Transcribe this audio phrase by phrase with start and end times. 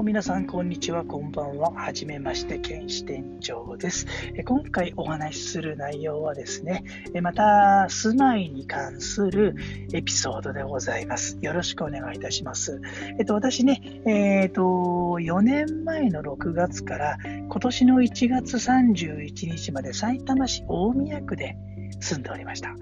[0.00, 1.72] も皆さん、こんにちは、こんばんは。
[1.72, 4.06] はじめまして、剣士店長です。
[4.46, 6.84] 今回お話しする内容はですね、
[7.20, 9.54] また、住まいに関する
[9.92, 11.36] エピソードでございます。
[11.42, 12.80] よろしくお願いいたします。
[13.18, 21.58] えっと、私ね、えっと、4年前の6月から今年の1月31日まで埼玉市大宮区で
[22.00, 22.74] 住んでおりました。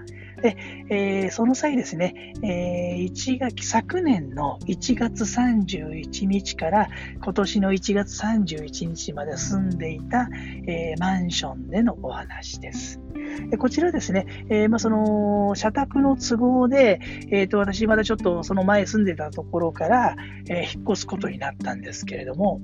[0.42, 0.56] で、
[0.88, 6.88] えー、その際ですね、えー、1月、昨年の1月31日から
[7.22, 10.28] 今年の1月31日まで住んでいた、
[10.66, 13.00] えー、マンションでのお話です。
[13.58, 20.16] こちらですね、えー、まあ、その、社宅の都合で、え、ー、と、私まだちょっとその前住んでたところから、
[20.48, 22.60] え、引っ越すことになったんですけれども、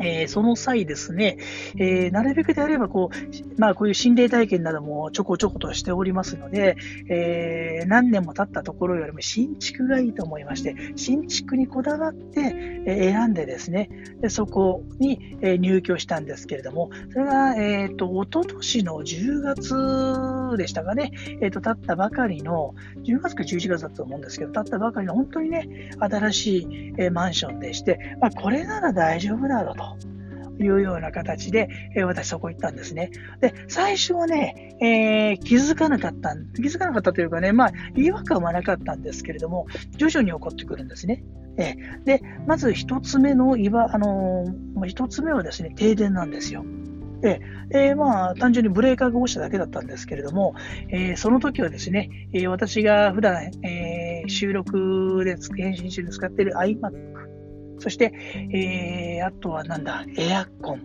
[0.00, 1.38] えー、その際ですね、
[1.78, 6.76] えー、なるべくであればこう、まあ、こういう心霊体験などもちょこちょことしておりますので、
[7.08, 29.83] えー、何年も経ったところよりも新築がいいと思いまして、新築にこだわって、え選んでですね、でそこに、え入居したんですけれども、それが、えっ、ー、と、おととしの10月でしたかね、えっ、と、経ったばかりの、10月か11月だと思うんですけど、経ったばかりの本当にね、新しい、えマンションでして、まあ、これなら大丈夫だろうと。
[30.56, 33.10] というような形で、えー、私そこ行ったんですね。
[33.40, 39.66] で、最初はね、えー、気づかなかった、気づかなかったというかね、まあ、違和感はなかったんですけれども、
[39.96, 41.24] 徐々に起こってくるんですね。
[41.56, 46.64] えー、で、まず一つ目の岩、あのー、一つ目はですね、停電なんですよ。
[47.70, 50.54] えー、まあ、単純にブレーカーが落ちただけだったんですけれども、
[50.90, 57.14] えー、その時はですね、えー、私が普段、えー、収録で、編集中で使っている iMac
[57.78, 58.12] そして、
[58.52, 60.80] えー、あとはなんだ、エアコン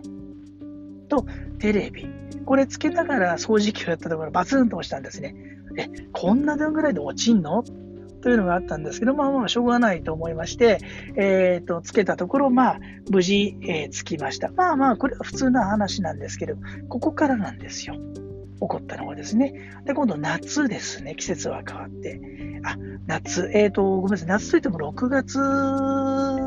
[1.08, 1.26] と
[1.58, 2.08] テレビ。
[2.44, 5.34] これつけながら掃除機をやったところバツンと押したんですね。
[5.76, 7.64] え、こんなぐらいで落ちんの？
[8.22, 10.78] というのがあったんですけど、まあまあ、しょうがないと思いまして、
[11.16, 12.80] えっ、ー、と、つけたところ、まあ、
[13.10, 14.50] 無事、えー、つきました。
[14.50, 16.56] まあまあ、これは普通な話なんですけど、
[16.88, 17.96] ここからなんですよ。
[18.60, 19.72] 起こったのがですね。
[19.86, 21.14] で、今度夏ですね。
[21.16, 22.20] 季節は変わって。
[22.62, 22.76] あ、
[23.06, 23.50] 夏。
[23.54, 24.28] えっ、ー、と、ごめんなさい。
[24.28, 25.38] 夏といっても6月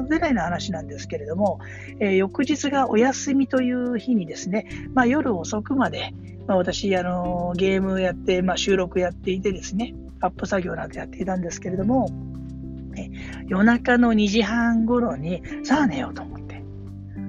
[0.08, 1.60] ぐらいの話なんですけれども、
[2.00, 6.14] えー、翌日がお休みという日にですね、まあ、夜遅くまで、
[6.48, 12.10] まあ、私、あの、ゲームやって、まあ、収録やっていてですね、アップ作業などやっていたんですけれども、
[12.96, 13.10] え
[13.48, 16.64] 夜中の2時半頃に、さあ寝ようと思って。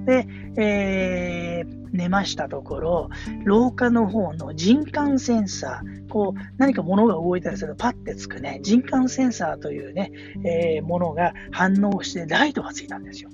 [0.05, 3.11] で、えー寝ましたところ、
[3.45, 10.13] 廊下の方の人感センサー、こう何か物が動いたりするとパッてつくね、人感センサーというね、
[10.45, 13.31] えー、ものが反応してライトがついたんですよ。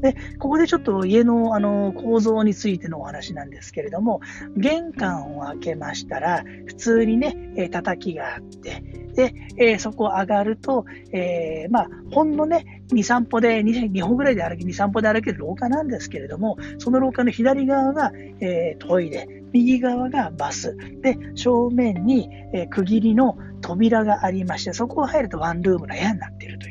[0.00, 4.20] で、ここでちょっと家のあの構造についてのお話なんですけれども、
[4.56, 8.82] 玄関を開けましたら、普通にね、えー、叩きがあって、
[9.14, 26.69] で、えー、そこ上がると、えー、まあ、ほんのね、2、3歩で2、2歩ぐらいで歩き、2、3歩で歩ける廊下なんですけれども、その廊下の左側が、え、トイレ、右側がバス、で、正面に、え、区切りの扉がありまして、そこを入るとワンルームの部屋になっているという。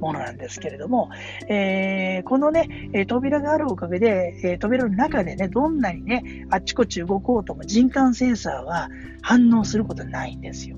[0.00, 1.10] ものなんですけれども、
[1.48, 8.88] えー、このね、扉があるおかげで、え扉の中でね、どんなにね、あっちこっち動こうとも人感センサーは
[9.22, 10.76] 反応することないんですよ。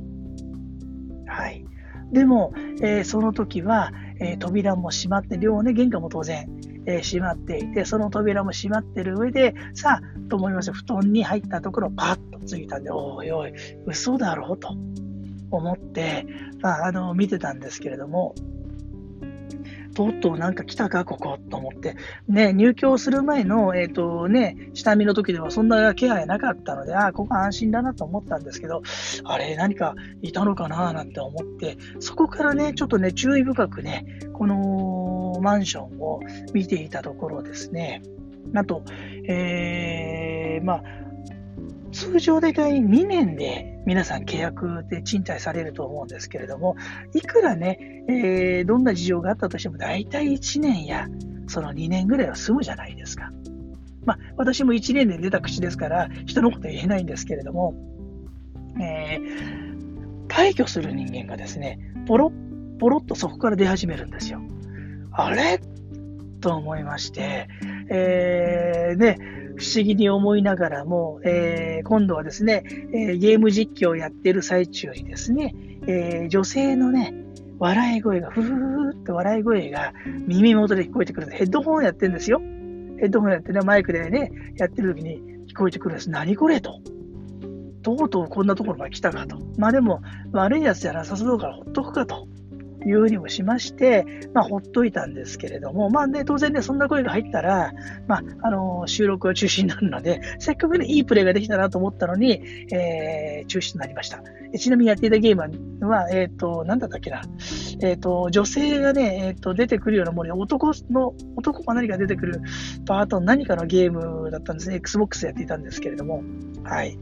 [1.27, 1.65] はい。
[2.13, 6.49] でも、えー、その時は、えー、扉も閉まって、両ね、玄関も当然、
[6.87, 13.53] えー、閉まっていて、その扉も閉まってる上で、さあ、と思います布団に入ったところ、パッとついたんで、おいおい、
[13.87, 14.75] 嘘だろうと
[15.51, 16.27] 思って、
[16.63, 18.35] まあ、あの、見てたんですけれども、
[19.99, 21.97] とうとうなんか来たか、ここと思って。
[22.29, 28.83] ね、入居する前の、えっ、ー、とね、下見の時ではそんな気配なかったので、ああ、ここ安心だなと思ったんですけど、
[29.25, 36.21] あれ、何かいたのかななんて思って、そこからね、ちょっとね、注意深くね、このマンションを
[36.55, 38.03] 見ていたところですね、
[38.55, 38.85] あと、
[39.27, 40.83] えー、まあ、
[41.93, 46.77] 通常大体2年で皆さん契約で賃貸されると思うんですけれども、
[47.15, 51.09] いくらね、えー、どんな事情があったとしても大体1年や
[51.47, 53.33] その2年ぐらいは済むじゃないですか。
[54.05, 57.75] まあ、私も1年で出た口ですから、人のこと言えないんですけれども、
[58.81, 64.41] えー、退去する人間がですね、ポロッ、ポロッとそこから出始めるんですよ。
[65.13, 65.61] あれ？
[66.41, 67.49] と思いまして、
[67.91, 69.19] えー、ね、
[69.59, 72.63] 不思議に思いながらも、えー、今度はですね、
[72.95, 75.55] え、ゲーム実況をやってる最中にですね、
[75.87, 77.13] え、女性のね、
[77.59, 79.93] 笑い声が、ふふふって笑い声が
[80.27, 81.31] 耳元で聞こえてくる。
[81.31, 82.39] ヘッドホンやってるんですよ。
[82.39, 86.11] ヘッドホンやってね、マイクでね、やってる時に聞こえてくるんです。
[86.11, 86.81] 何これと。
[87.83, 89.39] とうとうこんなところまで来たかと。
[89.57, 92.29] まあでも、悪いやつじゃなさそうだからほっとくかと
[92.87, 94.05] いうふうにもしまして、
[94.35, 97.73] まあ、ほっといたんですけれども、まあね、当然ね、そんな声が入ったら、
[98.07, 102.43] まあ、あの、収録は中止になるので、せっかくね、いいプレイができたなと思ったのに、
[102.73, 104.23] えー、中止となりました。
[104.57, 107.23] ちなみにやっていたゲームは、えっ、ー、と、なんだったっけな、
[107.83, 112.41] えっ、ー、と、女性がね、えっ、と、出てくるようなものに、男の、男が何か出てくる
[112.87, 114.77] パートの何かのゲームだったんですね。
[114.77, 116.23] Xbox やっていたんですけれども、
[116.65, 116.99] はい。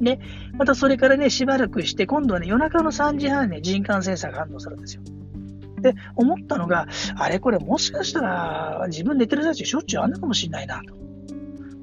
[0.00, 0.18] で、
[0.54, 5.02] またそれからね、しばらくして、今度はね、夜中の3時半に、ね、人感センサーが反応するんですよ。
[5.80, 10.94] で、思ったのが、あれこれもしかしたら自分寝てる最中しょっちゅうあんなかもしれないなと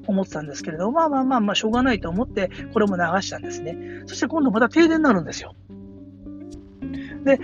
[0.06, 3.76] 思ってたんですけれど、まあまあまあまあしょうがないと思ってこれも流したんですね。
[4.06, 5.54] そして今度また停電になるんですよ。
[7.24, 7.40] で、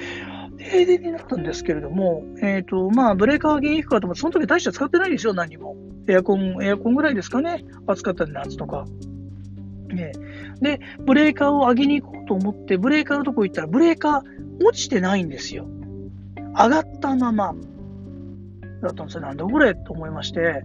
[0.58, 5.76] 停電になったんですけれども、えっ、ー、と、まあ、ブレーカーは原因かと思って、その時大して使ってないですよ、何も。
[6.06, 7.64] エアコン、エアコンぐらいですかね。
[7.86, 8.84] 暑かったんで夏とか。
[9.94, 10.12] ね、
[10.60, 14.22] で、ブレーカーを上げに行こうと思って、ブレーカーのとこ行ったら、ブレーカー
[14.64, 15.66] 落ちてないんですよ。
[16.56, 17.54] 上がったまま
[18.82, 19.20] だったんですよ。
[19.22, 20.40] なんだこれと思いまして。
[20.40, 20.62] で、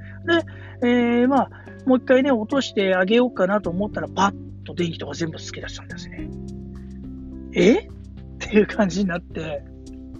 [0.82, 1.50] えー、まあ、
[1.86, 6.30] もう一回ね、落としてあげようかなと思ったら、パッと電気とか全部つけ出したんですね。
[7.54, 7.74] え？
[7.76, 7.88] っ
[8.40, 9.64] ていう感じになって、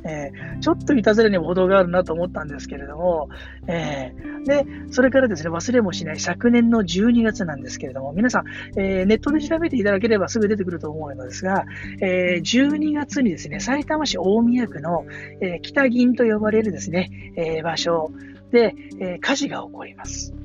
[0.06, 3.30] えー、ちょっといたずらにも程があるなと思ったんですけれども、
[3.68, 11.66] えー、で、それからですね、忘れもしない昨年の12月なんですけれども、皆さん、えー、ネットで調べていただければすぐ出てくると思うのですが、
[12.02, 15.06] え12月にですね、さいたま市大宮区の、
[15.42, 18.12] え北銀と呼ばれるですね、え場所
[18.52, 20.45] で、え火事が起こります。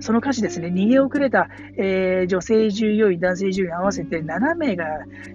[0.00, 4.84] その火事ですね、逃げ遅れた、えー、女性従業員、男性従業員合わせて7名が、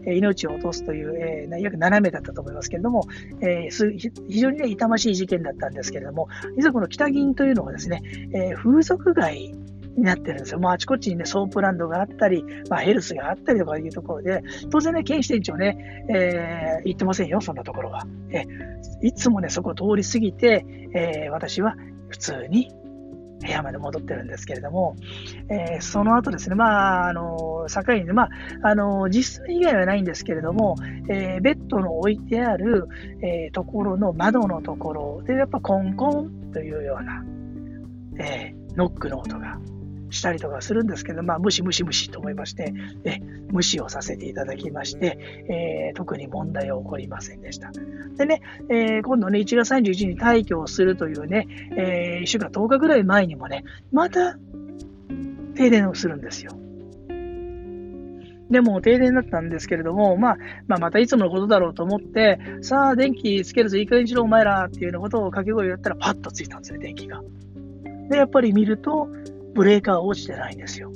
[0.06, 3.07] 命を落とすという、えー、約7名だったと思いますけれども、
[3.42, 8.01] えー、非常に、ね、痛ましい事件だったんですけれども、実はこの北銀というのはですね、
[8.33, 9.54] え風俗街
[9.98, 10.60] になってるんですよ。
[10.60, 18.06] もうあちこちにね、ソープランドがあったり、まあ、ヘルスがあったりとかいうところで、当然ね、県支店長ね、えー、行ってませんよ、そんなところは。
[18.31, 18.45] え
[19.01, 21.75] いつもね、そこを通り過ぎて、えー、私は
[22.10, 22.72] 普通に
[23.51, 24.95] 部屋まで戻ってるんですけれども、
[25.50, 28.30] えー、その後ですね、まあ、あの、境にね、まあ、
[28.63, 30.75] あの、実際以外はないんですけれども、
[31.09, 32.88] えー、ベッドの置いてある、
[33.21, 37.25] えー、ところの窓のところで、やっぱコンコンというような、
[38.19, 39.59] えノックの音が
[40.12, 42.74] したりとかするんですけど、まあ、無視無視無視と思いまして、
[43.04, 43.19] え
[43.52, 45.18] 無視をさせていただきまして、
[45.50, 47.72] えー、特に問題は起こりませんでした。
[48.18, 54.38] でね、えー、今度ね、1月31日に退去をするというね、えー、1週間10日ぐらい前にもね、また
[55.56, 56.52] 停電をするんですよ。
[58.50, 60.38] でも停電だったんですけれども、まあ、
[60.68, 67.22] まあ、またいつものことだろうと思って、さあ、電気つけるぞ、いい加減にしろ、お前らっていうようなことを掛け声をやったら、パッとついたんですね、電気が。
[68.10, 69.08] で、やっぱり見ると、
[69.53, 70.92] ブレーカー落ちてないんですよ。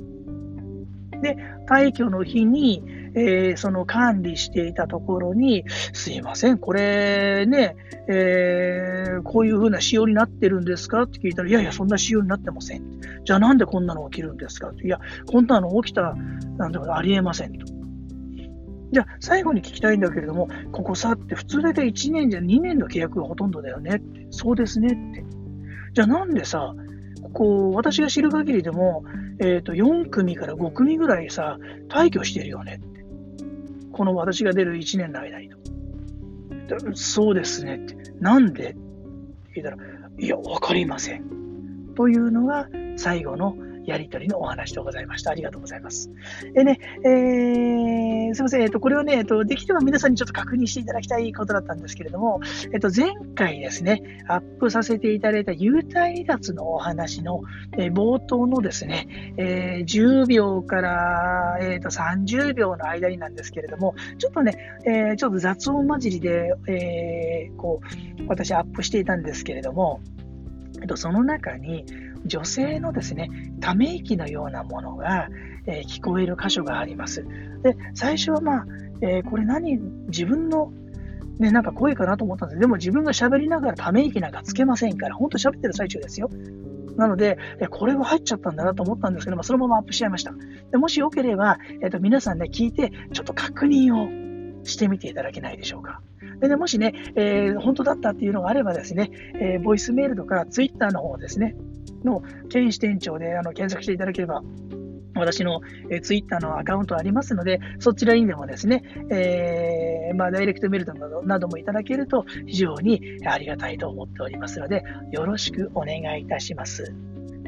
[1.21, 1.37] で、
[1.67, 2.83] 退去の日に、
[3.15, 5.63] えー、その管理していたところに、
[5.93, 7.75] すいません、これね、
[8.07, 11.03] えー、こういう風な仕様になってるんですか？
[11.03, 13.01] って聞いたら、いやいや、そんな仕様になってません。
[13.23, 14.69] じゃあなんでこんなの起きるんですか？
[14.69, 16.13] っていや、こんなの起きた
[16.57, 17.65] なんてことありえませんと。
[18.91, 24.27] じゃあ、最後に聞きたいんだけれども、ここさって普通大体1年じゃ2年の契約がほとんどだよねって。
[24.29, 25.25] そうですねって。
[25.93, 26.75] じゃあなんでさ、
[27.33, 29.03] こう、私が知る限りでも、
[29.39, 31.57] えっ、ー、と、4組から5組ぐらいさ、
[31.89, 33.05] 退去してるよねって。
[33.91, 35.57] この私が出る1年の間にと。
[36.95, 37.95] そうですねって。
[38.19, 38.71] なんで？
[38.71, 38.77] って
[39.55, 39.77] 聞いたら、
[40.17, 41.23] いや、わかりません。
[41.95, 45.31] というのが最後のやりとりのお話でございました。
[45.31, 46.11] ありがとうございます。
[46.53, 48.61] でね、えー、すいません。
[48.61, 52.39] えっと、これはね、えっと、できれば皆さんにちょっと確認していただきたいことだったんですけれども、
[52.73, 57.41] えっと、前回ですね、アップさせていただいた幽体離脱のお話の、
[57.77, 67.81] えー、冒頭のですね、えー、10秒から、えー、と30秒の間になんですけれども、ちょっとね、えー、ちょっと雑音混じりで、えー、こ
[68.19, 70.01] う、私アップしていたんですけれども、
[70.95, 71.85] その中に、
[72.25, 73.29] 女性のですね、
[73.59, 75.29] ため息のようなものが、
[75.67, 77.25] え、聞こえる箇所があります。
[77.63, 78.65] で、最初はまあ、
[79.01, 79.77] えー、これ何、
[80.07, 80.71] 自分の
[81.39, 86.29] ね、なんか声かなと思ったんですでも自分が喋りながらため息なんかつけませんから、本当喋ってる最中ですよ。
[86.97, 87.37] なので、
[87.71, 90.33] これは入っちゃったんだなと思ったんですけども、そのままアップしちゃいました。
[90.71, 94.24] でもしよければ、えーと、皆さんね、聞いて、ちょっと確認を
[94.65, 96.01] してみていただけないでしょうか。
[96.41, 101.55] でね、もしね、えー、本当だったっていうのがあればですね、えー、ボイスメールとかツイッターの方ですね、
[102.03, 104.43] の県支店長であの検索していただければ、
[105.15, 116.93] 私の、えー、ツイッターのアカウントありますので、そちらにでもですね、えー、まあ、ダイレクトメールなどなどもいただけると非常にありがたいと思っておりますので、よろしくお願いいたします。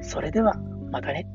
[0.02, 0.56] それでは、
[0.92, 1.28] またね。